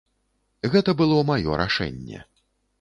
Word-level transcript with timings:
Гэта 0.77 0.95
было 1.03 1.19
маё 1.29 1.61
рашэнне. 1.65 2.27